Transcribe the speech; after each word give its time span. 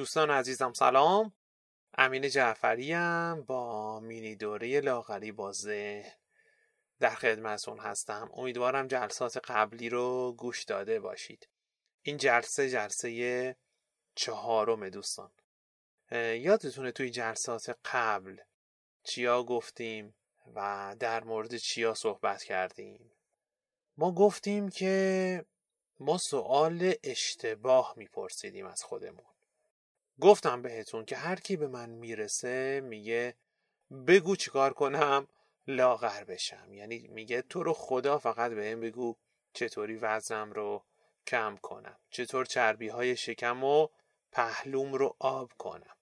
دوستان 0.00 0.30
عزیزم 0.30 0.72
سلام. 0.72 1.32
امین 1.98 2.28
جعفریم 2.28 3.42
با 3.42 4.00
مینی 4.00 4.36
دوره 4.36 4.80
لاغری 4.80 5.32
بازه 5.32 6.12
در 7.00 7.14
خدمتتون 7.14 7.78
هستم. 7.78 8.30
امیدوارم 8.34 8.86
جلسات 8.86 9.36
قبلی 9.36 9.88
رو 9.88 10.34
گوش 10.38 10.64
داده 10.64 11.00
باشید. 11.00 11.48
این 12.02 12.16
جلسه 12.16 12.70
جلسه 12.70 13.56
چهارم 14.14 14.88
دوستان. 14.88 15.30
یادتونه 16.12 16.92
توی 16.92 17.10
جلسات 17.10 17.78
قبل 17.84 18.36
چیا 19.04 19.42
گفتیم 19.42 20.14
و 20.54 20.96
در 20.98 21.24
مورد 21.24 21.56
چیا 21.56 21.94
صحبت 21.94 22.42
کردیم؟ 22.42 23.10
ما 23.96 24.12
گفتیم 24.14 24.68
که 24.68 25.44
ما 25.98 26.18
سوال 26.18 26.94
اشتباه 27.04 27.94
میپرسیدیم 27.96 28.66
از 28.66 28.82
خودمون. 28.82 29.24
گفتم 30.20 30.62
بهتون 30.62 31.04
که 31.04 31.16
هر 31.16 31.36
کی 31.36 31.56
به 31.56 31.66
من 31.66 31.90
می‌رسه 31.90 32.80
میگه 32.84 33.34
بگو 34.06 34.36
چیکار 34.36 34.72
کنم 34.72 35.28
لاغر 35.66 36.24
بشم. 36.24 36.72
یعنی 36.72 36.98
میگه 37.08 37.42
تو 37.42 37.62
رو 37.62 37.72
خدا 37.72 38.18
فقط 38.18 38.52
به 38.52 38.66
این 38.66 38.80
بگو 38.80 39.16
چطوری 39.52 39.96
وزنم 39.96 40.52
رو 40.52 40.84
کم 41.26 41.56
کنم 41.56 41.96
چطور 42.10 42.44
چربی 42.44 42.88
های 42.88 43.16
شکم 43.16 43.64
و 43.64 43.88
پهلوم 44.32 44.92
رو 44.92 45.16
آب 45.18 45.52
کنم. 45.58 45.96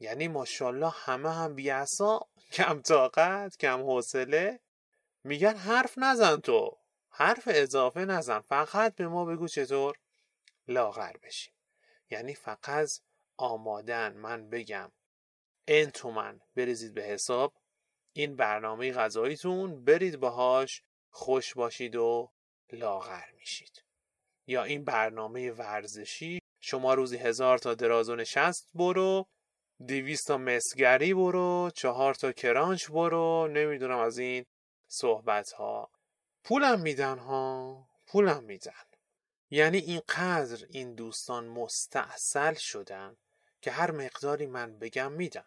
یعنی 0.00 0.28
ماشاءالله 0.28 0.90
همه 0.90 1.34
هم 1.34 1.54
بیاسا 1.54 2.20
کم 2.52 2.80
طاقت 2.80 3.56
کم 3.56 3.80
حوصله. 3.80 4.60
میگن 5.24 5.56
حرف 5.56 5.98
نزن 5.98 6.36
تو 6.36 6.78
حرف 7.10 7.42
اضافه 7.46 8.04
نزن 8.04 8.40
فقط 8.40 8.94
به 8.94 9.08
ما 9.08 9.24
بگو 9.24 9.48
چطور 9.48 9.98
لاغر 10.68 11.12
بشیم. 11.22 11.55
یعنی 12.10 12.34
فقط 12.34 12.88
آمادن 13.36 14.16
من 14.16 14.50
بگم. 14.50 14.92
این 15.68 15.90
تومن 15.90 16.40
بریزید 16.56 16.94
به 16.94 17.02
حساب. 17.02 17.54
این 18.12 18.36
برنامه 18.36 18.92
غذاییتون 18.92 19.84
برید 19.84 20.20
باهاش 20.20 20.82
خوش 21.10 21.54
باشید 21.54 21.96
و 21.96 22.32
لاغر 22.72 23.30
میشید. 23.36 23.84
یا 24.46 24.64
این 24.64 24.84
برنامه 24.84 25.50
ورزشی 25.50 26.38
شما 26.60 26.94
روزی 26.94 27.16
هزار 27.16 27.58
تا 27.58 27.74
دراز 27.74 28.08
و 28.08 28.16
نشست 28.16 28.70
برو. 28.74 29.26
دیویست 29.86 30.26
تا 30.26 30.38
مسگری 30.38 31.14
برو 31.14 31.70
چهار 31.74 32.14
تا 32.14 32.32
کرانچ 32.32 32.90
برو. 32.90 33.48
نمی‌دونم 33.48 33.98
از 33.98 34.18
این 34.18 34.44
صحبت 34.88 35.52
ها 35.52 35.90
پولم 36.44 36.80
میدن 36.80 37.18
ها؟ 37.18 37.88
پولم 38.06 38.44
میدن. 38.44 38.72
یعنی 39.50 39.78
اینقدر 39.78 40.66
این 40.68 40.94
دوستان 40.94 41.46
مستاصل 41.46 42.54
شدن 42.54 43.16
که 43.60 43.70
هر 43.70 43.90
مقداری 43.90 44.46
من 44.46 44.78
بگم 44.78 45.12
میدن. 45.12 45.44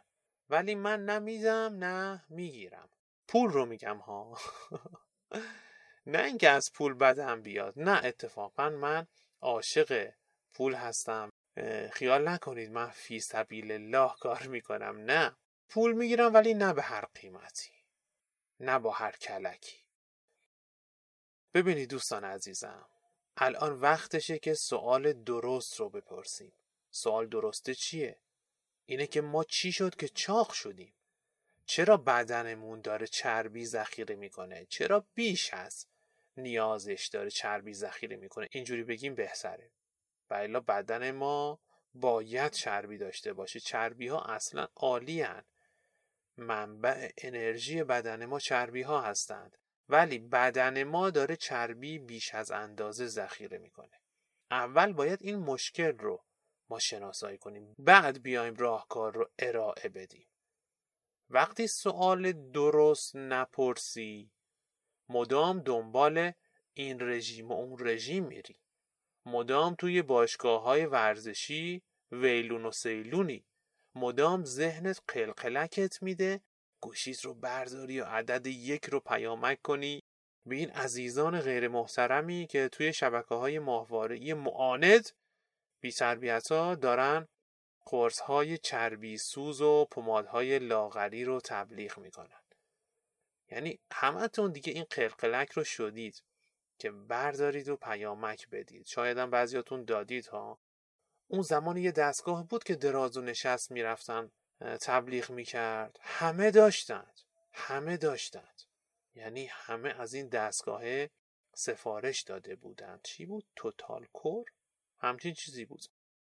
ولی 0.50 0.75
من 0.75 1.05
نمیدم 1.05 1.75
نه 1.78 2.25
می‌گیرم. 2.30 2.89
پول 3.27 3.50
رو 3.52 3.66
میگم 3.66 3.97
ها. 3.97 4.39
نه 6.05 6.23
اینکه 6.23 6.50
از 6.50 6.72
پول 6.73 6.94
بدم 6.94 7.42
بیاد. 7.42 7.73
نه 7.77 8.02
اتفاقا 8.05 8.70
من 8.70 9.08
عاشق 9.42 10.14
پول 10.53 10.73
هستم. 10.73 11.30
خیال 11.92 12.27
نکنید 12.27 12.72
من 12.72 12.89
فی 12.89 13.20
سبیل 13.20 13.72
الله 13.72 14.11
کار 14.20 14.44
می‌کنم. 14.44 14.97
نه. 14.97 15.36
پول 15.70 15.94
می‌گیرم 15.94 16.33
ولی 16.33 16.53
نه 16.53 16.73
به 16.73 16.81
هر 16.81 17.05
قیمتی. 17.05 17.72
نه 18.59 18.80
با 18.80 18.92
هر 18.92 19.11
کلکی. 19.11 19.77
ببینید 21.53 21.89
دوستان 21.89 22.23
عزیزم. 22.23 22.86
الان 23.42 23.73
وقتشه 23.73 24.40
که 24.40 24.54
سوال 24.54 25.14
درست 25.14 25.80
رو 25.80 25.90
بپرسیم 25.90 26.54
سوال 26.92 27.28
درسته 27.28 27.76
چیه؟ 27.76 28.20
اینه 28.86 29.08
که 29.08 29.22
ما 29.22 29.44
چی 29.44 29.72
شد 29.72 29.95
که 29.95 30.08
چاق 30.08 30.52
شدیم؟ 30.52 30.94
چرا 31.66 31.98
بدنمون 31.98 32.82
داره 32.82 33.08
چربی 33.08 33.66
ذخیره 33.66 34.16
می‌کنه؟ 34.16 34.66
چرا 34.66 35.05
بیش 35.14 35.54
از 35.54 35.86
نیازش 36.38 37.10
داره 37.14 37.30
چربی 37.30 37.73
ذخیره 37.73 38.16
می‌کنه؟ 38.16 38.48
اینجوری 38.52 38.83
بگیم 38.83 39.16
بهتره. 39.16 39.72
و 40.30 40.61
بدن 40.61 41.11
ما 41.11 41.60
باید 41.94 42.52
چربی 42.52 42.98
داشته 42.98 43.33
باشه. 43.33 43.60
چربی 43.60 44.08
ها 44.08 44.22
اصلا 44.22 44.67
عالی 44.76 45.22
هن. 45.22 45.44
منبع 46.38 47.11
انرژی 47.17 47.83
بدن 47.83 48.26
ما 48.26 48.39
چربی 48.39 48.82
ها 48.82 49.02
هستند. 49.02 49.58
ولی 49.89 50.20
بدن 50.20 50.83
ما 50.83 51.10
داره 51.10 51.36
چربی 51.36 52.00
بیش 52.00 52.36
از 52.36 52.52
اندازه 52.52 53.08
ذخیره 53.08 53.58
می‌کنه. 53.58 54.00
اول 54.52 54.94
باید 54.94 55.20
این 55.22 55.36
مشکل 55.36 55.98
رو 55.98 56.23
ما 56.70 56.80
شناسایی 56.80 57.38
کنیم. 57.38 57.76
بعد 57.80 58.22
بیایم 58.22 58.55
راهکار 58.55 59.14
رو 59.14 59.30
ارائه 59.39 59.89
بدیم. 59.89 60.28
وقتی 61.30 61.67
سوال 61.67 62.32
درست 62.32 63.16
نپرسی 63.16 64.32
مدام 65.10 65.60
دنبال 65.60 66.32
این 66.73 67.02
رژیم 67.02 67.48
و 67.48 67.54
اون 67.54 67.88
رژیم 67.88 68.26
میری. 68.26 68.60
مدام 69.26 69.76
توی 69.76 70.02
باشگاه 70.02 70.61
های 70.61 70.86
ورزشی 70.86 71.83
ویلون 72.11 72.66
و 72.66 72.72
سیلونی. 72.72 73.45
مدام 73.95 74.45
ذهنت 74.45 75.02
قلقلکت 75.08 76.04
میده 76.04 76.42
گوشیت 76.82 77.26
رو 77.26 77.34
برداری 77.34 78.00
و 78.00 78.06
عدد 78.06 78.48
یک 78.48 78.86
رو 78.86 79.00
پیامک 79.00 79.62
کنی. 79.62 80.04
به 80.45 80.56
این 80.56 80.70
عزیزان 80.70 81.42
غیر 81.42 81.67
محترمی 81.67 82.48
که 82.48 82.70
توی 82.70 82.94
شبکه 82.94 83.36
های 83.36 83.60
ماهواره 83.60 84.34
معاند 84.34 85.10
بی 85.82 85.94
ها 86.50 86.76
دارن 86.76 87.28
قرص 87.86 88.20
های 88.20 88.58
چربی 88.58 89.17
سوز 89.17 89.62
و 89.62 89.86
پمادهای 89.92 90.60
لاغری 90.60 91.23
رو 91.26 91.40
تبلیغ 91.40 92.00
می‌کنن. 92.00 92.42
یعنی 93.52 93.80
همتون 93.92 94.52
دیگه 94.52 94.73
این 94.73 94.86
قلقلک 94.90 95.52
رو 95.52 95.64
شدید 95.64 96.23
که 96.80 96.92
بردارید 96.92 97.70
و 97.70 97.76
پیامک 97.76 98.50
بدید. 98.50 98.86
شاید 98.86 99.17
هم 99.17 99.30
بعضیاتون 99.30 99.84
دادید 99.84 100.28
ها. 100.28 100.60
اون 101.28 101.42
زمان 101.42 101.78
یه 101.78 101.92
دستگاه 101.92 102.48
بود 102.48 102.64
که 102.64 102.76
دراز 102.76 103.17
و 103.17 103.22
نشست 103.22 103.72
می‌رفتن. 103.72 104.32
تبلیغ 104.61 105.30
می‌کرد. 105.30 105.99
همه 106.02 106.52
داشتند. 106.52 107.20
همه 107.53 107.97
داشتند. 107.97 108.61
یعنی 109.15 109.45
همه 109.45 109.89
از 109.89 110.14
این 110.14 110.27
دستگاه 110.27 110.83
سفارش 111.53 112.21
داده 112.21 112.55
بودند. 112.55 113.02
چی 113.03 113.25
بود؟ 113.25 113.45
توتال 113.55 114.05
کور؟ 114.14 114.45
همچین 114.98 115.33
چیزی 115.33 115.65
بود. 115.65 115.81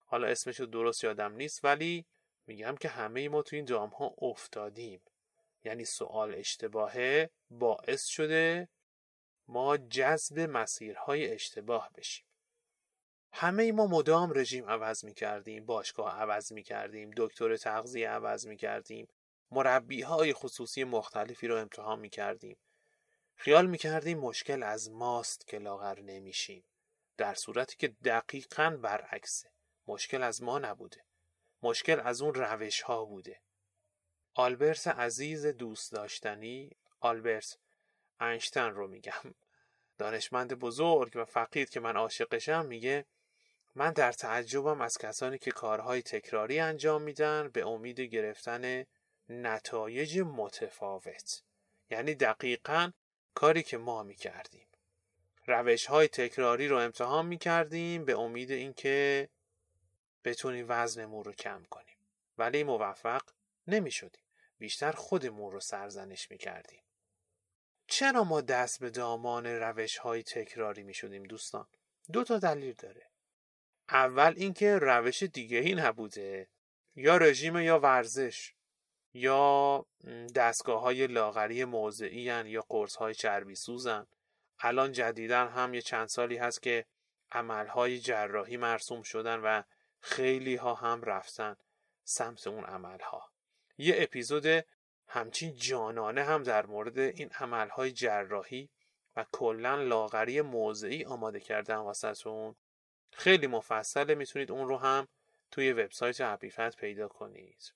حالا 0.06 0.28
اسمش 0.28 0.60
رو 0.60 0.66
درست 0.66 1.04
یادم 1.04 1.34
نیست 1.34 1.66
ولی 1.66 2.06
میگم 2.48 2.76
که 2.76 2.90
همه 2.90 3.30
ما 3.30 3.42
تو 3.42 3.56
این 3.56 3.66
جام 3.66 3.90
ها 3.90 4.16
افتادیم. 4.18 5.02
یعنی 5.64 5.86
سوال 5.86 6.36
اشتباهه 6.36 7.30
باعث 7.50 8.06
شده 8.06 8.70
ما 9.48 9.78
جذب 9.78 10.40
مسیرهای 10.40 11.32
اشتباه 11.32 11.90
بشیم. 11.96 12.26
همه 13.36 13.64
ای 13.64 13.72
ما 13.72 13.88
مدام 13.88 14.32
رژیم 14.36 14.70
عوض 14.70 15.06
می 15.06 15.14
کردیم 15.14 15.66
باشگاه 15.66 16.22
عوض 16.22 16.52
می 16.52 16.64
کردیم 16.64 17.12
دکتر 17.18 17.58
تغذیه 17.58 18.10
عوض 18.10 18.48
می 18.48 18.58
کردیم 18.58 19.08
مربی 19.52 20.02
های 20.02 20.34
خصوصی 20.34 20.84
مختلفی 20.84 21.48
رو 21.48 21.58
امتحان 21.58 22.00
می 22.00 22.10
کردیم 22.10 22.58
خیال 23.36 23.68
می 23.68 23.78
کردیم 23.78 24.20
مشکل 24.20 24.64
از 24.64 24.92
ماست 24.92 25.48
که 25.48 25.58
لاغر 25.58 26.00
نمیشیم. 26.00 26.64
در 27.18 27.34
صورتی 27.34 27.76
که 27.78 27.88
دقیقا 27.88 28.78
برعکسه. 28.82 29.50
مشکل 29.88 30.24
از 30.24 30.44
ما 30.44 30.60
نبوده. 30.60 31.04
مشکل 31.64 32.00
از 32.00 32.22
اون 32.22 32.34
روش 32.34 32.82
ها 32.82 33.06
بوده. 33.06 33.42
آلبرت 34.34 34.88
عزیز 34.88 35.46
دوست 35.46 35.92
داشتنی 35.92 36.72
آلبرت 37.00 37.58
اینشتن 38.22 38.70
رو 38.70 38.88
میگم. 38.88 39.36
دانشمند 39.98 40.54
بزرگ 40.54 41.12
و 41.16 41.26
فقید 41.26 41.70
که 41.70 41.80
من 41.80 41.98
عاشقشم 41.98 42.66
میگه 42.66 43.06
من 43.76 43.94
در 43.94 44.12
تعجبم 44.12 44.82
از 44.82 44.98
کسانی 44.98 45.38
که 45.38 45.52
کارهای 45.52 46.02
تکراری 46.02 46.60
انجام 46.60 47.02
میدن 47.02 47.50
به 47.50 47.68
امید 47.68 48.00
گرفتن 48.00 48.86
نتایج 49.30 50.20
متفاوت. 50.20 51.42
یعنی 51.90 52.16
دقیقا 52.16 52.92
کاری 53.34 53.64
که 53.64 53.78
ما 53.78 54.04
می‌کردیم. 54.04 54.68
روش 55.48 55.86
های 55.86 56.08
تکراری 56.08 56.68
رو 56.68 56.78
امتحان 56.78 57.26
می‌کردیم 57.26 58.06
به 58.06 58.20
امید 58.20 58.52
اینکه 58.52 59.30
بتونیم 60.24 60.66
وزنمون 60.70 61.24
رو 61.24 61.32
کم 61.32 61.64
کنیم. 61.70 61.98
ولی 62.38 62.64
موفق 62.64 63.22
نمی‌شدیم. 63.68 64.24
بیشتر 64.60 64.92
خودمون 64.92 65.52
رو 65.52 65.60
سرزنش 65.60 66.32
می‌کردیم. 66.32 66.84
چرا 67.88 68.24
ما 68.24 68.42
دست 68.42 68.80
به 68.80 68.90
دامان 68.90 69.46
روش 69.46 69.98
های 69.98 70.24
تکراری 70.24 70.84
می 70.84 70.94
شدیم 70.94 71.24
دوستان؟ 71.24 71.68
دو 72.12 72.24
تا 72.24 72.38
دلیل 72.38 72.74
داره. 72.74 73.13
اول 73.90 74.34
اینکه 74.38 74.78
روش 74.78 75.24
دیگه 75.24 75.58
ای 75.58 75.76
نبوده. 75.76 76.48
یا 76.96 77.18
رژیم 77.18 77.58
یا 77.58 77.80
ورزش. 77.80 78.54
یا 79.14 79.86
دستگاه 80.36 80.82
های 80.82 81.08
لاغری 81.08 81.66
موضعی 81.66 82.22
یا 82.22 82.66
قرص 82.70 82.96
های 82.96 83.14
چربی 83.14 83.56
سوزن. 83.56 84.08
الان 84.60 84.92
جدیدن 84.92 85.48
هم 85.48 85.74
یه 85.74 85.82
چند 85.82 86.08
سالی 86.08 86.38
هست 86.38 86.62
که 86.62 86.86
عملهای 87.32 88.00
جراحی 88.00 88.58
مرسوم 88.58 89.02
شدن 89.02 89.40
و 89.40 89.64
خیلی 90.00 90.56
ها 90.56 90.74
هم 90.74 91.02
رفتن 91.02 91.56
سمت 92.04 92.48
اون 92.48 92.64
عمل 92.64 93.00
ها 93.00 93.32
یه 93.78 93.96
اپیزود 93.98 94.66
همچین 95.08 95.56
جانانه 95.56 96.24
هم 96.24 96.44
در 96.44 96.66
مورد 96.66 97.00
این 97.00 97.30
عمل 97.40 97.70
های 97.70 97.92
جراحی 97.92 98.70
و 99.16 99.26
کلا 99.32 99.76
لاغری 99.76 100.42
موضعی 100.42 101.06
آماده 101.06 101.40
کردن 101.40 101.76
واسهتون 101.76 102.56
خیلی 103.16 103.48
مفصله 103.48 104.16
می‌تونید 104.16 104.52
اون 104.52 104.68
رو 104.68 104.78
هم 104.78 105.08
توی 105.52 105.74
وبسایت 105.74 106.22
هپیفت 106.22 106.78
پیدا 106.78 107.08
کنید. 107.08 107.74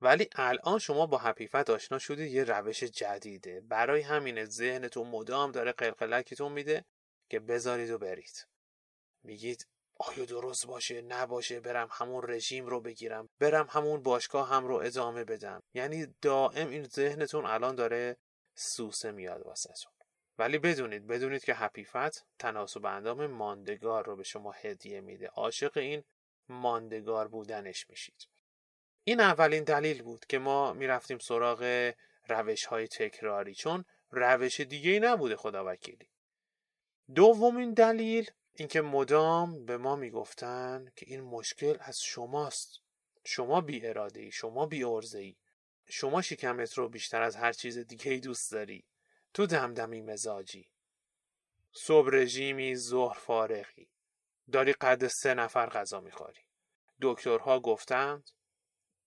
ولی 0.00 0.28
الان 0.36 0.78
شما 0.78 1.06
با 1.06 1.18
هپیفت 1.18 1.70
آشنا 1.70 1.98
شدید 1.98 2.32
یه 2.32 2.44
روش 2.44 2.84
جدیده. 2.84 3.60
برای 3.60 4.00
همینه 4.00 4.44
ذهنتون 4.44 5.08
مدام 5.08 5.52
داره 5.52 5.72
قلقلکتون 5.72 6.52
میده 6.52 6.84
که 7.28 7.40
بذارید 7.40 7.90
و 7.90 7.98
برید. 7.98 8.46
میگید 9.22 9.66
آیا 9.98 10.24
درست 10.24 10.66
باشه؟ 10.66 11.02
نباشه 11.02 11.60
برم 11.60 11.88
همون 11.90 12.24
رژیم 12.28 12.66
رو 12.66 12.80
بگیرم 12.80 13.28
برم 13.38 13.66
همون 13.70 14.02
باشگاه 14.02 14.48
هم 14.48 14.66
رو 14.66 14.74
ادامه 14.74 15.24
بدم. 15.24 15.62
یعنی 15.74 16.06
دائم 16.22 16.68
این 16.68 16.84
ذهنتون 16.84 17.46
الان 17.46 17.74
داره 17.74 18.16
سوسه 18.54 19.12
میاد 19.12 19.46
واسهتون. 19.46 19.97
ولی 20.38 20.58
بدونید 20.58 21.06
بدونید 21.06 21.44
که 21.44 21.54
هپیفت 21.54 22.26
تناسب 22.38 22.86
اندام 22.86 23.26
ماندگار 23.26 24.06
رو 24.06 24.16
به 24.16 24.22
شما 24.22 24.52
هدیه 24.52 25.00
میده. 25.00 25.26
عاشق 25.26 25.76
این 25.76 26.04
ماندگار 26.48 27.28
بودنش 27.28 27.90
میشید. 27.90 28.28
این 29.04 29.20
اولین 29.20 29.64
دلیل 29.64 30.02
بود 30.02 30.26
که 30.26 30.38
ما 30.38 30.72
می‌رفتیم 30.72 31.18
سراغ 31.18 31.92
روش 32.28 32.64
های 32.64 32.88
تکراری 32.88 33.54
چون 33.54 33.84
روش 34.10 34.60
دیگه 34.60 34.90
ای 34.90 35.00
نبوده 35.00 35.36
خدا 35.36 35.64
وکیلی. 35.66 36.08
دومین 37.14 37.72
دلیل 37.74 38.30
اینکه 38.54 38.80
مدام 38.80 39.64
به 39.64 39.76
ما 39.76 39.96
می‌گفتن 39.96 40.92
که 40.96 41.06
این 41.08 41.20
مشکل 41.20 41.76
از 41.80 42.02
شماست. 42.02 42.80
شما 43.24 43.60
بی 43.60 43.86
اراده 43.86 44.20
ای 44.20 44.30
شما 44.30 44.66
بی 44.66 44.84
ارزه 44.84 45.18
ای 45.18 45.36
شما 45.88 46.22
شکمت 46.22 46.78
رو 46.78 46.88
بیشتر 46.88 47.22
از 47.22 47.36
هر 47.36 47.52
چیز 47.52 47.78
دیگه 47.78 48.12
ای 48.12 48.20
دوست 48.20 48.52
داری. 48.52 48.84
تو 49.34 49.46
دمدمی 49.46 50.00
مزاجی. 50.00 50.70
صبح 51.72 52.10
رژیمی 52.12 52.76
ظهر 52.76 53.18
فارغی. 53.18 53.88
داری 54.52 54.72
قد 54.72 55.06
سه 55.06 55.34
نفر 55.34 55.66
غذا 55.66 56.00
می‌خوری. 56.00 56.42
دکترها 57.02 57.60
گفتند 57.60 58.30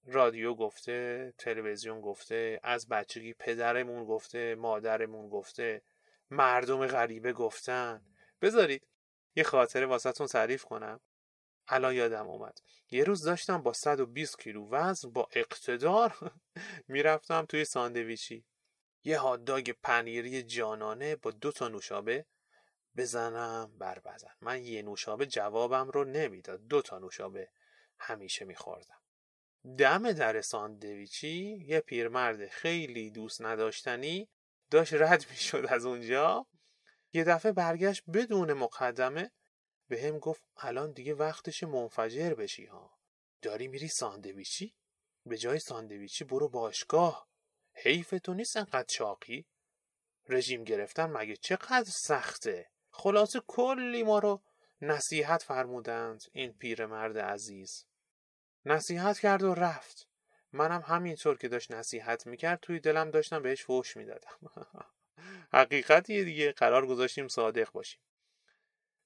رادیو 0.06 0.56
گفته 0.56 1.33
تلویزیون 1.38 2.01
گفته 2.01 2.59
از 2.63 2.88
بچگی 2.88 3.33
پدرمون 3.33 4.06
گفته 4.06 4.56
مادرمون 4.56 5.29
گفته 5.29 5.81
مردم 6.29 6.88
غریبه 6.88 7.33
گفتن. 7.33 8.06
بذارید 8.41 8.88
یه 9.35 9.44
خاطره 9.44 9.85
واسهتون 9.85 10.27
تعریف 10.27 10.63
کنم. 10.63 11.00
الان 11.68 11.94
یادم 11.94 12.27
اومد. 12.27 12.62
یه 12.91 13.03
روز 13.03 13.23
داشتم 13.23 13.62
با 13.62 13.73
120 13.73 14.39
کیلو 14.39 14.69
وزن 14.69 15.09
با 15.09 15.27
اقتدار 15.33 16.31
می‌رفتم 16.88 17.45
توی 17.45 17.65
ساندویچی. 17.65 18.45
یه 19.03 19.19
هاداگ 19.19 19.71
پنیری 19.83 20.44
جانانه 20.44 21.15
با 21.15 21.31
دو 21.31 21.51
تا 21.51 21.68
نوشابه 21.68 22.25
بزنم 22.98 23.77
بر 23.77 24.00
بزن. 24.00 24.31
من 24.42 24.63
یه 24.63 24.81
نوشابه 24.81 25.25
جوابم 25.25 25.89
رو 25.89 26.03
نمی‌داد. 26.03 26.68
دو 26.68 26.81
تا 26.81 27.00
نوشابه 27.00 27.50
همیشه 28.00 28.45
میخوردم. 28.45 29.01
دم 29.77 30.12
در 30.12 30.42
ساندویچی 30.42 31.65
یه 31.68 31.80
پیرمرد 31.80 32.48
خیلی 32.48 33.12
دوست 33.12 33.42
نداشتنی 33.42 34.30
داشت 34.71 34.94
رد 34.94 35.25
می‌شد 35.30 35.65
از 35.69 35.86
اونجا. 35.86 36.47
یه 37.13 37.24
دفعه 37.24 37.51
برگشت 37.51 38.04
بدون 38.13 38.54
مقدمه 38.54 39.31
به 39.88 40.01
هم 40.01 40.19
گفت 40.19 40.44
الان 40.57 40.92
دیگه 40.92 41.13
وقتش 41.13 41.63
منفجر 41.63 42.33
بشی 42.33 42.65
ها. 42.65 42.97
داری 43.42 43.68
میری 43.68 43.88
ساندویچی؟ 43.88 44.75
به 45.25 45.38
جای 45.38 45.59
ساندویچی 45.59 46.24
برو 46.24 46.50
باشگاه. 46.50 47.31
حیف 47.73 48.13
تو 48.23 48.33
نیست 48.33 48.57
انقدر 48.57 48.85
چاقی 48.88 49.45
رژیم 50.29 50.63
گرفتن 50.63 51.06
مگه 51.06 51.35
چقدر 51.35 51.89
سخته؟ 51.89 52.69
خلاصه 52.91 53.41
کلی 53.47 54.03
ما 54.03 54.19
رو 54.19 54.41
نصیحت 54.81 55.44
فرمودند 55.44 56.23
این 56.31 56.53
پیرمرد 56.53 57.18
عزیز. 57.18 57.85
نصیحت 58.65 59.19
کرد 59.19 59.44
و 59.44 59.53
رفت. 59.53 60.07
منم 60.53 60.81
همینطور 60.81 61.38
که 61.38 61.47
داشت 61.47 61.71
نصیحت 61.71 62.27
می‌کرد 62.27 62.59
توی 62.59 62.79
دلم 62.79 63.12
داشتم 63.12 63.41
بهش 63.41 63.63
فوش 63.63 63.97
می‌دادم. 63.97 64.38
حقیقتی 65.53 66.23
دیگه 66.23 66.51
قرار 66.51 66.88
گذاشتیم 66.88 67.27
صادق 67.27 67.71
باشیم. 67.71 68.01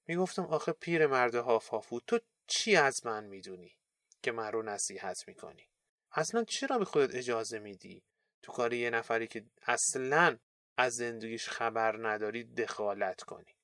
می‌گفتم 0.06 0.42
آخه 0.42 0.72
پیر 0.72 1.06
مرد 1.06 1.34
هافافو 1.34 2.00
تو 2.00 2.18
چی 2.46 2.76
از 2.76 3.06
من 3.06 3.24
می‌دونی 3.24 3.76
که 4.22 4.32
من 4.32 4.52
رو 4.52 4.62
نصیحت 4.62 5.28
می‌کنی؟ 5.28 5.68
اصلا 6.12 6.44
چرا 6.44 6.78
به 6.78 6.84
خودت 6.84 7.14
اجازه 7.14 7.58
میدی؟ 7.58 8.02
تو 8.46 8.52
کار 8.52 8.72
یه 8.72 8.90
نفری 8.90 9.26
که 9.26 9.44
اصلا 9.62 10.38
از 10.76 10.96
زندگیش 10.96 11.48
خبر 11.48 12.08
نداری 12.08 12.44
دخالت 12.44 13.22
کنی. 13.22 13.56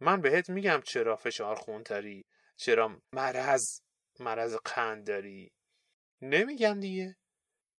من 0.00 0.20
بهت 0.20 0.50
میگم 0.50 0.80
چرا 0.84 1.16
فشار 1.16 1.56
خونتری 1.56 2.26
چرا 2.56 3.00
مرض 3.12 3.80
مرض 4.20 4.54
قند 4.54 5.06
داری. 5.06 5.52
نمیگم 6.22 6.80
دیگه. 6.80 7.16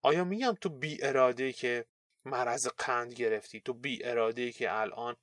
آیا 0.02 0.24
میگم 0.24 0.54
تو 0.62 0.70
بی 0.70 1.04
اراده 1.04 1.54
که 1.54 1.86
مرض 2.26 2.68
قند 2.68 3.14
گرفتی 3.14 3.62
تو 3.62 3.74
بی 3.74 4.04
اراده 4.04 4.52
که 4.52 4.80
الان 4.80 5.16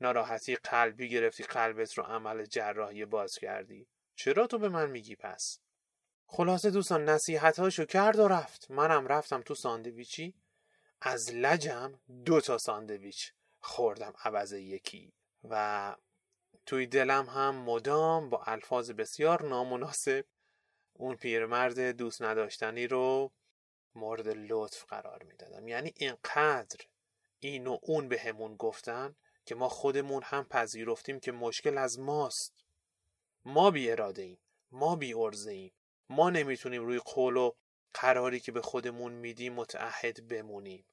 ناراحتی 0.00 0.56
قلبی 0.56 1.08
گرفتی 1.08 1.42
قلبت 1.42 1.98
رو 1.98 2.04
عمل 2.04 2.44
جراحی 2.44 3.04
باز 3.04 3.38
کردی؟ 3.38 3.86
چرا 4.14 4.46
تو 4.46 4.58
به 4.58 4.68
من 4.68 4.90
میگی 4.90 5.16
پس؟ 5.16 5.60
خلاصه 6.32 6.70
دوستان 6.70 7.08
نصیحت 7.08 7.58
هاشو 7.58 7.84
کرد 7.84 8.18
و 8.18 8.28
رفت. 8.28 8.70
منم 8.70 9.06
رفتم 9.06 9.42
تو 9.42 9.54
ساندویچی. 9.54 10.34
از 11.00 11.30
لجم 11.34 12.00
دو 12.24 12.40
تا 12.40 12.58
ساندویچ 12.58 13.32
خوردم 13.60 14.12
عوض 14.24 14.52
یکی. 14.52 15.12
و 15.44 15.96
توی 16.66 16.86
دلم 16.86 17.26
هم 17.28 17.54
مدام 17.56 18.30
با 18.30 18.42
الفاظ 18.46 18.90
بسیار 18.90 19.48
نامناسب 19.48 20.24
اون 20.92 21.16
پیرمرد 21.16 21.80
دوست 21.80 22.22
نداشتنی 22.22 22.86
رو 22.86 23.32
مورد 23.94 24.28
لطف 24.28 24.84
قرار 24.84 25.22
می‌دادم. 25.22 25.68
یعنی 25.68 25.92
اینقدر 25.96 26.78
این 27.38 27.66
و 27.66 27.78
اون 27.82 28.08
به 28.08 28.20
همون 28.20 28.56
گفتن 28.56 29.16
که 29.44 29.54
ما 29.54 29.68
خودمون 29.68 30.22
هم 30.24 30.44
پذیرفتیم 30.44 31.20
که 31.20 31.32
مشکل 31.32 31.78
از 31.78 31.98
ماست. 31.98 32.54
ما 33.44 33.70
بی 33.70 33.90
اراده 33.90 34.22
ایم 34.22 34.38
ما 34.70 34.96
بی 34.96 35.14
ارزه 35.14 35.52
ایم 35.52 35.72
ما 36.10 36.30
نمی‌تونیم 36.30 36.84
روی 36.84 36.98
قول 36.98 37.36
و 37.36 37.52
قراری 37.94 38.40
که 38.40 38.52
به 38.52 38.62
خودمون 38.62 39.12
میدیم 39.12 39.52
متعهد 39.52 40.28
بمونیم. 40.28 40.84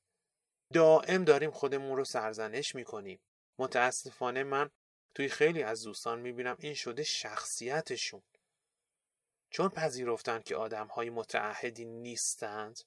دائم 0.74 1.24
داریم 1.24 1.52
خودمون 1.52 1.98
رو 1.98 2.06
سرزنش 2.06 2.76
می‌کنیم. 2.76 3.20
متاسفانه 3.60 4.44
من 4.44 4.70
توی 5.16 5.30
خیلی 5.30 5.64
از 5.64 5.84
دوستان 5.84 6.20
می‌بینم 6.20 6.56
این 6.60 6.74
شده 6.74 7.04
شخصیتشون. 7.04 8.24
چون 9.50 9.70
پذیرفتن 9.70 10.42
که 10.42 10.56
آدم 10.56 10.88
های 10.88 11.10
متعهدی 11.10 11.86
نیستند 11.86 12.80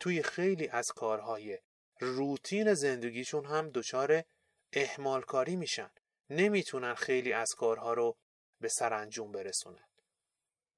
توی 0.00 0.22
خیلی 0.22 0.68
از 0.68 0.92
کارهای 0.92 1.58
روتین 2.00 2.74
زندگیشون 2.74 3.44
هم 3.44 3.70
دچار 3.70 4.24
احمال 4.72 5.22
کاری 5.22 5.56
میشن. 5.56 5.90
نمی‌تونن 6.30 6.94
خیلی 6.94 7.32
از 7.32 7.54
کارها 7.54 7.92
رو 7.92 8.16
به 8.60 8.68
سرانجام 8.68 9.32
برسونن. 9.32 9.89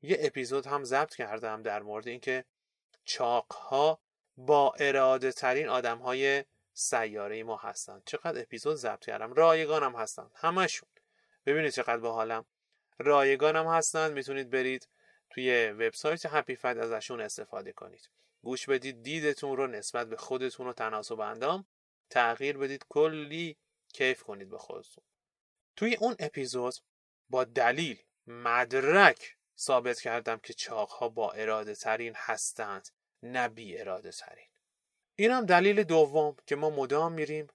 یه 0.02 0.18
اپیزود 0.20 0.66
هم 0.66 0.84
ضبط 0.84 1.14
کردم 1.14 1.62
در 1.62 1.82
مورد 1.82 2.08
اینکه 2.08 2.44
چاقها 3.04 4.00
با 4.36 4.74
اراده 4.78 5.32
ترین 5.32 5.68
آدم 5.68 5.98
های 5.98 6.44
سیاره 6.72 7.42
ما 7.42 7.56
هستن. 7.56 8.02
چقدر 8.06 8.40
اپیزود 8.40 8.76
ضبط 8.76 9.04
کردم. 9.04 9.32
رایگانم 9.32 9.96
هستن. 9.96 10.30
همشون. 10.34 10.88
ببینید 11.46 11.70
چقدر 11.72 11.96
با 11.96 12.12
حالم 12.12 12.44
رایگانم 12.98 13.66
هستن. 13.66 14.12
می‌تونید 14.12 14.50
برید 14.50 14.88
توی 15.30 15.70
وبسایت 15.70 16.26
هپی 16.26 16.56
فد 16.56 16.78
ازشون 16.78 17.20
استفاده 17.20 17.72
کنید. 17.72 18.08
گوش 18.42 18.68
بدید. 18.68 19.02
دیدتون 19.02 19.56
رو 19.56 19.66
نسبت 19.66 20.06
به 20.08 20.16
خودتون 20.16 20.66
و 20.66 20.72
تناسب 20.72 21.20
اندام 21.20 21.66
تغییر 22.10 22.58
بدید. 22.58 22.84
کلی 22.88 23.56
کیف 23.92 24.22
کنید 24.22 24.50
به 24.50 24.58
خودتون. 24.58 25.04
توی 25.76 25.94
اون 25.94 26.16
اپیزود 26.18 26.74
با 27.30 27.44
دلیل 27.44 28.02
مدرک 28.26 29.36
ثابت 29.62 30.00
کردم 30.00 30.38
که 30.38 30.54
چاقها 30.54 31.08
با 31.08 31.32
اراده 31.32 31.74
ترین 31.74 32.12
هستند 32.16 32.88
نه 33.22 33.48
بی 33.48 33.78
اراده 33.78 34.10
ترین 34.10 34.46
این 35.14 35.30
هم 35.30 35.46
دلیل 35.46 35.82
دوم 35.82 36.36
که 36.46 36.56
ما 36.56 36.70
مدام 36.70 37.12
میریم 37.12 37.46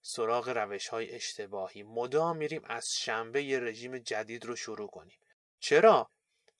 سراغ 0.00 0.48
روش 0.48 0.88
های 0.88 1.14
اشتباهی. 1.14 1.82
مدام 1.82 2.36
میریم 2.36 2.62
از 2.64 2.86
شنبه 2.98 3.42
یه 3.42 3.58
رژیم 3.58 3.98
جدید 3.98 4.44
رو 4.44 4.56
شروع 4.56 4.88
کنیم. 4.88 5.18
چرا؟ 5.58 6.10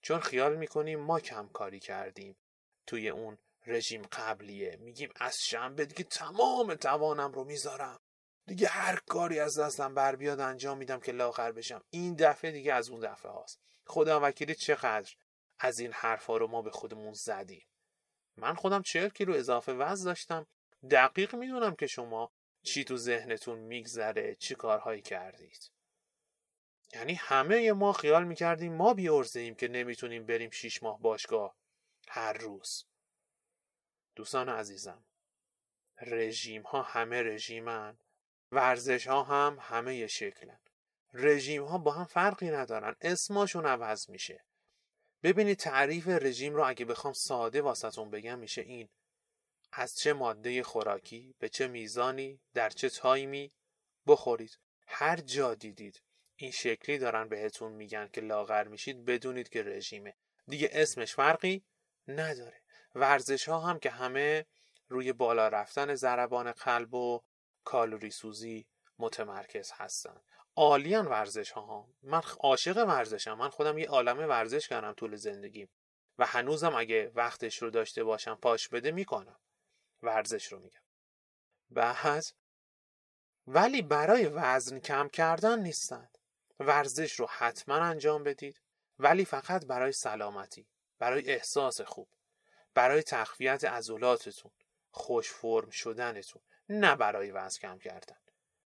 چون 0.03 0.21
خیال 0.21 0.57
می‌کنیم 0.57 1.01
ما 1.01 1.21
کم 1.21 1.49
کاری 1.49 1.81
کردیم 1.81 2.37
توی 2.87 3.09
اون 3.09 3.39
رژیم 3.67 4.03
قبلیه. 4.03 4.77
میگیم 4.81 5.11
از 5.17 5.45
شنبه 5.45 5.85
دیگه 5.85 6.05
تمام 6.05 6.75
توانم 6.75 7.33
رو 7.33 7.45
می‌ذارم. 7.45 8.01
دیگه 8.47 8.69
هر 8.69 9.01
کاری 9.07 9.41
از 9.41 9.59
دستم 9.59 9.95
بر 9.95 10.17
بیاد 10.17 10.41
انجام 10.41 10.79
میدم 10.79 11.01
که 11.01 11.13
لاغر 11.13 11.53
بشم. 11.53 11.85
این 11.91 12.15
دفعه 12.15 12.51
دیگه 12.51 12.75
از 12.75 12.91
اون 12.91 13.01
دفعه 13.01 13.33
هاست. 13.33 13.61
خدا 13.87 14.21
وکیلی 14.23 14.55
چقدر 14.55 15.15
از 15.59 15.79
این 15.79 15.93
حرفا 15.93 16.37
رو 16.37 16.47
ما 16.47 16.63
به 16.63 16.71
خودمون 16.71 17.13
زدیم. 17.13 17.67
من 18.37 18.55
خودم 18.55 18.83
چهل 18.83 19.09
کیلو 19.09 19.35
اضافه 19.35 19.73
وزن 19.73 20.05
داشتم. 20.05 20.47
دقیق 20.91 21.35
می‌دونم 21.35 21.75
که 21.75 21.87
شما 21.87 22.33
چی 22.63 22.85
تو 22.85 22.97
ذهنتون 22.97 23.59
میگذره 23.59 24.35
چی 24.35 24.55
کارهایی 24.55 25.03
کردید. 25.03 25.71
یعنی 26.95 27.15
همه 27.15 27.73
ما 27.73 27.93
خیال 27.93 28.25
می‌کردیم 28.25 28.73
ما 28.73 28.95
بیارزه 28.95 29.41
ایم 29.41 29.55
که 29.55 29.69
نمی‌تونیم 29.69 30.27
بریم 30.27 30.51
شیش 30.51 30.83
ماه 30.83 31.01
باشگاه 31.01 31.57
هر 32.09 32.33
روز. 32.33 32.85
دوستان 34.15 34.49
عزیزم 34.49 35.05
رژیم 36.01 36.63
ها 36.63 36.83
همه 36.83 37.23
رژیمن. 37.23 37.99
ورزش 38.53 39.07
ها 39.07 39.23
هم 39.23 39.59
همه 39.61 39.97
یه 39.97 40.07
شکلن. 40.07 40.59
رژیم 41.13 41.65
ها 41.65 41.79
با 41.79 41.93
هم 41.93 42.05
فرقی 42.05 42.51
ندارن. 42.51 42.97
اسماشون 43.01 43.67
عوض 43.67 44.11
میشه. 44.11 44.45
ببینید 45.23 45.59
تعریف 45.59 46.09
رژیم 46.09 46.55
رو 46.55 46.69
اگه 46.69 46.85
بخوام 46.85 47.13
ساده 47.13 47.63
واسهتون 47.63 48.11
بگم 48.11 48.39
میشه 48.39 48.61
این. 48.61 48.89
از 49.73 49.99
چه 49.99 50.13
ماده 50.13 50.63
خوراکی 50.63 51.35
به 51.39 51.49
چه 51.49 51.69
میزانی 51.69 52.41
در 52.55 52.71
چه 52.71 52.89
تایمی 52.89 53.53
بخورید. 54.07 54.59
هر 54.87 55.17
جا 55.17 55.55
دیدید. 55.55 56.03
این 56.37 56.51
شکلی 56.51 56.99
دارن 56.99 57.29
بهتون 57.29 57.73
میگن 57.73 58.09
که 58.13 58.21
لاغر 58.21 58.69
میشید 58.69 59.05
بدونید 59.05 59.49
که 59.49 59.63
رژیمه. 59.63 60.17
دیگه 60.49 60.71
اسمش 60.73 61.15
فرقی 61.15 61.65
نداره. 62.09 62.63
ورزش 62.95 63.49
ها 63.49 63.61
هم 63.61 63.79
که 63.79 63.91
همه 63.91 64.47
روی 64.89 65.13
بالا 65.13 65.49
رفتن 65.49 65.95
ضربان 65.95 66.53
قلب 66.53 66.95
و 66.95 67.23
کالوری 67.65 68.11
سوزی 68.11 68.67
متمرکز 68.99 69.73
هستن. 69.73 70.21
عالیان 70.57 71.07
ورزش 71.07 71.51
ها 71.51 71.89
من 72.03 72.23
عاشق 72.41 72.77
ورزشم 72.89 73.35
من 73.35 73.49
خودم 73.49 73.79
یه 73.79 73.89
عالم 73.89 74.19
ورزش 74.19 74.69
کردم 74.69 74.93
طول 74.93 75.17
زندگیم. 75.17 75.69
و 76.19 76.27
هنوزم 76.27 76.75
اگه 76.75 77.13
وقتش 77.15 77.63
رو 77.63 77.71
داشته 77.71 78.05
باشم 78.05 78.35
پاش 78.35 78.69
بده 78.69 78.91
می‌کنم. 78.91 79.41
ورزش 80.03 80.53
رو 80.53 80.59
میگم. 80.59 80.83
بعد 81.71 82.25
ولی 83.47 83.83
برای 83.83 84.27
وزن 84.27 84.79
کم 84.79 85.09
کردن 85.09 85.59
نیستند 85.59 86.19
ورزش 86.61 87.13
رو 87.21 87.27
حتما 87.27 87.75
انجام 87.75 88.23
بدید. 88.23 88.61
ولی 88.99 89.25
فقط 89.25 89.67
برای 89.67 89.93
سلامتی. 89.93 90.69
برای 90.99 91.31
احساس 91.31 91.81
خوب. 91.81 92.09
برای 92.75 93.03
تقویت 93.03 93.65
عضلاتتون. 93.65 94.53
خوش 94.93 95.31
فرم 95.31 95.71
شدنتون 95.71 96.43
نه 96.69 96.97
برای 96.97 97.31
وزن 97.31 97.59
کم 97.61 97.79
کردن. 97.79 98.17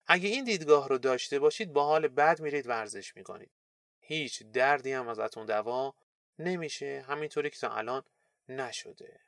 اگه 0.06 0.28
این 0.28 0.44
دیدگاه 0.44 0.88
رو 0.88 0.98
داشته 0.98 1.38
باشید 1.38 1.72
با 1.72 1.84
حال 1.84 2.08
بد 2.08 2.40
میرید 2.40 2.66
ورزش 2.66 3.16
می‌کنید. 3.16 3.50
هیچ 4.00 4.42
دردی 4.42 4.92
هم 4.92 5.08
ازتون 5.08 5.46
دوا 5.46 5.94
نمیشه 6.38 7.04
همینطوری 7.08 7.50
که 7.50 7.58
تا 7.58 7.74
الان 7.74 8.02
نشده. 8.48 9.20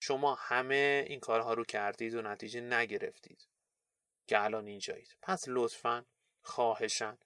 شما 0.00 0.34
همه 0.34 1.04
این 1.08 1.20
کارها 1.20 1.54
رو 1.54 1.64
کردید 1.64 2.14
و 2.14 2.22
نتیجه 2.22 2.60
نگرفتید. 2.60 3.48
که 4.26 4.44
الان 4.44 4.66
اینجایید. 4.66 5.16
پس 5.22 5.44
لطفا 5.46 6.04
خواهشن 6.42 7.18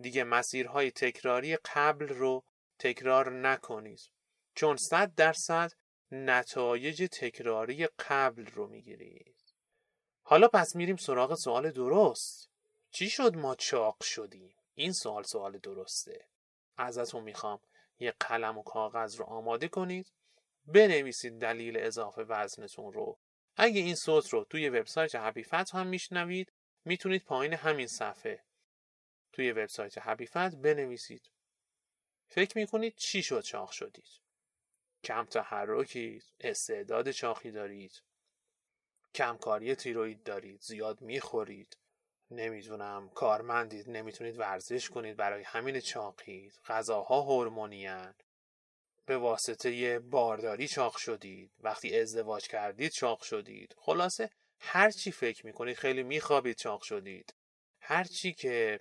دیگه 0.00 0.24
مسیرهای 0.24 0.90
تکراری 0.90 1.56
قبل 1.56 2.08
رو 2.08 2.44
تکرار 2.78 3.30
نکنید. 3.32 4.00
چون 4.54 4.76
صد 4.76 5.14
درصد 5.14 5.72
نتایج 6.10 7.08
تکراری 7.12 7.86
قبل 7.86 8.46
رو 8.46 8.66
می‌گیرید 8.66 9.54
حالا 10.22 10.48
پس 10.48 10.76
میریم 10.76 10.96
سراغ 10.96 11.34
سوال 11.34 11.70
درست. 11.70 12.50
چی 12.90 13.10
شد 13.10 13.36
ما 13.36 13.54
چاق 13.54 14.02
شدیم؟ 14.02 14.56
این 14.74 14.92
سوال 14.92 15.22
سوال 15.22 15.58
درسته. 15.58 16.28
ازتون 16.76 17.22
می‌خوام 17.22 17.60
یه 17.98 18.14
قلم 18.20 18.58
و 18.58 18.62
کاغذ 18.62 19.16
رو 19.16 19.24
آماده 19.24 19.68
کنید. 19.68 20.12
بنویسید 20.66 21.38
دلیل 21.38 21.76
اضافه 21.76 22.22
وزنتون 22.22 22.92
رو. 22.92 23.18
اگه 23.56 23.80
این 23.80 23.94
صوت 23.94 24.28
رو 24.28 24.44
توی 24.44 24.68
وبسایت 24.68 25.14
حبیفت 25.14 25.74
هم 25.74 25.86
میشنوید 25.86 26.52
می‌تونید 26.84 27.24
پایین 27.24 27.52
همین 27.52 27.86
صفحه 27.86 28.44
توی 29.32 29.52
وبسایت 29.52 29.98
حبیفت 29.98 30.54
بنویسید. 30.56 31.30
فکر 32.26 32.58
می‌کنید 32.58 32.94
چی 32.96 33.22
شد 33.22 33.40
چاق 33.40 33.70
شدید؟ 33.70 34.27
کم 35.04 35.24
تحرکید 35.24 36.24
استعداد 36.40 37.10
چاقی 37.10 37.50
دارید. 37.50 38.02
کمکاری 39.14 39.74
تیروید 39.74 40.22
دارید 40.22 40.60
زیاد 40.60 41.00
می‌خورید. 41.00 41.76
نمی‌دونم 42.30 43.08
کارمندید 43.08 43.90
نمی‌تونید 43.90 44.38
ورزش 44.38 44.90
کنید 44.90 45.16
برای 45.16 45.42
همین 45.42 45.80
چاقید. 45.80 46.60
غذاها 46.66 47.20
هورمونیان 47.20 48.14
به 49.06 49.18
واسطه 49.18 49.98
بارداری 49.98 50.68
چاق 50.68 50.96
شدید. 50.96 51.50
وقتی 51.60 52.00
ازدواج 52.00 52.48
کردید 52.48 52.90
چاق 52.92 53.22
شدید. 53.22 53.74
خلاصه 53.78 54.30
هر 54.60 54.90
چی 54.90 55.12
فکر 55.12 55.46
می‌کنید 55.46 55.76
خیلی 55.76 56.02
میخوابید 56.02 56.56
چاق 56.56 56.82
شدید. 56.82 57.34
هر 57.80 58.04
چی 58.04 58.32
که 58.32 58.80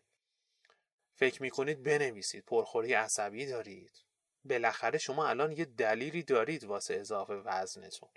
فکر 1.14 1.42
می‌کنید 1.42 1.84
بنویسید. 1.84 2.44
پرخوری 2.46 2.94
عصبی 2.94 3.46
دارید. 3.46 4.07
بالاخره 4.48 4.98
شما 4.98 5.28
الان 5.28 5.52
یه 5.52 5.66
دلیلی 5.66 6.24
دارید 6.24 6.64
واسه 6.64 6.94
اضافه 6.94 7.34
وزنتون. 7.34 8.10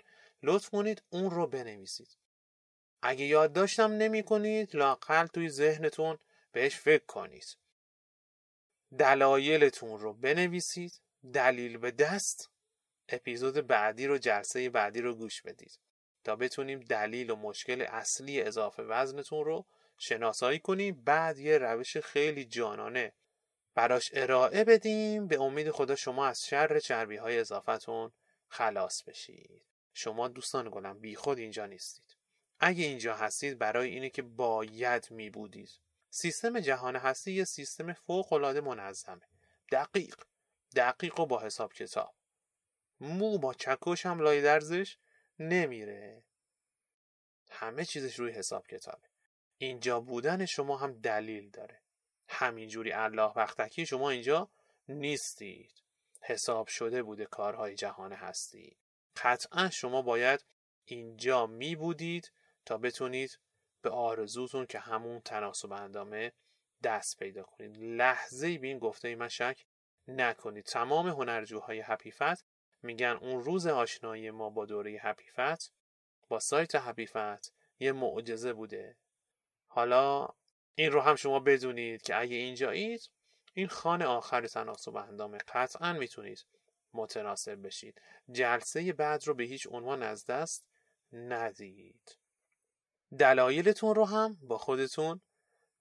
لطف 0.43 0.69
کنید 0.69 1.03
اون 1.09 1.31
رو 1.31 1.47
بنویسید. 1.47 2.17
اگه 3.01 3.25
یادداشتم 3.25 3.91
نمی 3.91 4.23
کنید 4.23 4.75
لاقل 4.75 5.27
توی 5.27 5.49
ذهنتون 5.49 6.17
بهش 6.51 6.75
فکر 6.75 7.05
کنید. 7.05 7.57
دلایلتون 8.97 9.99
رو 9.99 10.13
بنویسید. 10.13 11.01
دلیل 11.33 11.77
به 11.77 11.91
دست. 11.91 12.49
اپیزود 13.09 13.67
بعدی 13.67 14.07
رو 14.07 14.17
جلسه 14.17 14.69
بعدی 14.69 15.01
رو 15.01 15.15
گوش 15.15 15.41
بدید. 15.41 15.79
تا 16.23 16.35
بتونیم 16.35 16.79
دلیل 16.79 17.29
و 17.29 17.35
مشکل 17.35 17.81
اصلی 17.81 18.41
اضافه 18.41 18.83
وزنتون 18.83 19.45
رو 19.45 19.65
شناسایی 19.97 20.59
کنیم. 20.59 21.03
بعد 21.03 21.39
یه 21.39 21.57
روش 21.57 21.97
خیلی 21.97 22.45
جانانه 22.45 23.13
براش 23.73 24.11
ارائه 24.13 24.63
بدیم. 24.63 25.27
به 25.27 25.41
امید 25.41 25.71
خدا 25.71 25.95
شما 25.95 26.27
از 26.27 26.45
شر 26.45 26.79
چربی 26.79 27.17
های 27.17 27.39
اضافتون 27.39 28.11
خلاص 28.47 29.03
بشید. 29.03 29.65
شما 29.93 30.27
دوستان 30.27 30.69
گلم 30.71 30.99
بی 30.99 31.15
خود 31.15 31.37
اینجا 31.37 31.65
نیستید. 31.65 32.17
اگه 32.59 32.83
اینجا 32.83 33.15
هستید 33.15 33.57
برای 33.57 33.89
اینه 33.89 34.09
که 34.09 34.21
باید 34.21 35.11
می 35.11 35.29
بودید 35.29 35.71
سیستم 36.09 36.59
جهان 36.59 36.95
هستی 36.95 37.31
یه 37.31 37.43
سیستم 37.43 37.93
فوق 37.93 38.33
العاده 38.33 38.61
منظمه. 38.61 39.27
دقیق. 39.71 40.15
دقیق 40.75 41.19
و 41.19 41.25
با 41.25 41.41
حساب 41.41 41.73
کتاب. 41.73 42.15
مو 42.99 43.37
با 43.37 43.53
چکش 43.53 44.05
هم 44.05 44.19
لای 44.19 44.41
درزش 44.41 44.97
نمیره. 45.39 46.23
همه 47.49 47.85
چیزش 47.85 48.19
روی 48.19 48.31
حساب 48.31 48.67
کتابه. 48.67 49.07
اینجا 49.57 49.99
بودن 49.99 50.45
شما 50.45 50.77
هم 50.77 50.93
دلیل 50.93 51.49
داره. 51.49 51.81
همینجوری 52.31 52.91
الله 52.91 53.31
وقتکی 53.35 53.85
شما 53.85 54.09
اینجا 54.09 54.49
نیستید. 54.87 55.71
حساب 56.21 56.67
شده 56.67 57.03
بوده 57.03 57.25
کارهای 57.25 57.75
جهان 57.75 58.13
هستی. 58.13 58.77
قطعا 59.15 59.69
شما 59.69 60.01
باید 60.01 60.45
اینجا 60.85 61.45
می 61.45 61.75
بودید 61.75 62.31
تا 62.65 62.77
بتونید 62.77 63.39
به 63.81 63.89
آرزوتون 63.89 64.65
که 64.65 64.79
همون 64.79 65.19
تناسب 65.19 65.71
اندامه 65.71 66.31
دست 66.83 67.19
پیدا 67.19 67.43
کنید. 67.43 67.77
لحظه 67.77 68.57
به 68.57 68.67
این 68.67 68.79
گفته 68.79 69.07
ای 69.07 69.15
من 69.15 69.27
شک 69.27 69.65
نکنید. 70.07 70.65
تمام 70.65 71.07
هنرجوهای 71.07 71.79
حپیفت 71.79 72.45
میگن 72.81 73.17
اون 73.21 73.43
روز 73.43 73.67
آشنایی 73.67 74.31
ما 74.31 74.49
با 74.49 74.65
دوره 74.65 74.97
حپیفت 74.97 75.73
با 76.27 76.39
سایت 76.39 76.75
حپیفت 76.75 77.53
یه 77.79 77.91
معجزه 77.91 78.53
بوده. 78.53 78.97
حالا 79.67 80.27
این 80.75 80.91
رو 80.91 81.01
هم 81.01 81.15
شما 81.15 81.39
بدونید 81.39 82.01
که 82.01 82.19
اگه 82.19 82.35
اینجایید 82.35 83.09
این 83.53 83.67
خانه 83.67 84.05
آخر 84.05 84.47
تناسب 84.47 84.95
اندامه 84.95 85.37
قطعا 85.37 85.93
می‌تونید 85.93 86.45
متناسب 86.93 87.65
بشید. 87.65 88.01
جلسه 88.31 88.93
بعد 88.93 89.27
رو 89.27 89.33
به 89.33 89.43
هیچ 89.43 89.67
عنوان 89.71 90.03
از 90.03 90.25
دست 90.25 90.65
ندید. 91.13 92.17
دلایلتون 93.19 93.95
رو 93.95 94.05
هم 94.05 94.37
با 94.41 94.57
خودتون 94.57 95.21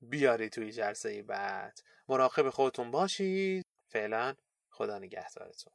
بیارید 0.03 0.53
توی 0.53 0.73
جلسه 0.73 1.23
بعد. 1.23 1.81
مراقب 2.09 2.51
خودتون 2.51 2.91
باشید. 2.91 3.67
فعلا 3.89 4.35
خدا 4.71 4.99
نگهدارتون. 4.99 5.73